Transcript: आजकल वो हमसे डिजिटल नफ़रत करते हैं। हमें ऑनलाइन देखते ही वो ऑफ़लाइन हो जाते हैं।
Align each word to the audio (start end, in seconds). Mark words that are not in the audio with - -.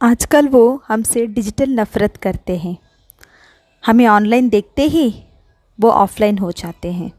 आजकल 0.00 0.48
वो 0.48 0.82
हमसे 0.88 1.26
डिजिटल 1.26 1.70
नफ़रत 1.70 2.16
करते 2.16 2.56
हैं। 2.56 2.76
हमें 3.86 4.06
ऑनलाइन 4.06 4.48
देखते 4.48 4.82
ही 4.82 5.24
वो 5.80 5.90
ऑफ़लाइन 5.90 6.38
हो 6.38 6.52
जाते 6.52 6.92
हैं। 6.92 7.12